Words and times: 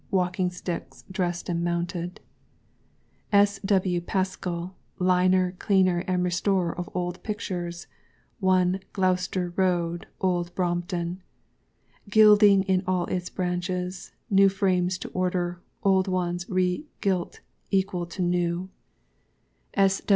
Walling 0.09 0.49
Sticks 0.49 1.03
Dressed 1.11 1.47
and 1.47 1.63
Mounted. 1.63 2.21
S. 3.31 3.59
W. 3.63 4.01
PASKELL, 4.01 4.75
Liner, 4.97 5.51
Cleaner, 5.59 5.99
and 6.07 6.23
Restorer 6.23 6.75
of 6.75 6.89
Old 6.95 7.21
Pictures, 7.21 7.85
1, 8.39 8.79
GLOUCESTER 8.93 9.53
ROAD, 9.55 10.07
OLD 10.19 10.55
BROMPTON. 10.55 11.21
Gilding 12.09 12.63
in 12.63 12.81
all 12.87 13.05
its 13.05 13.29
branches. 13.29 14.11
New 14.27 14.49
Frames 14.49 14.97
to 14.97 15.07
Order. 15.09 15.61
Old 15.83 16.07
ones 16.07 16.49
Re 16.49 16.87
gilt 16.99 17.41
equal 17.69 18.07
to 18.07 18.23
New. 18.23 18.69